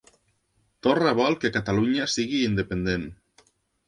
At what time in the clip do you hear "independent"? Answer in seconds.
2.47-3.05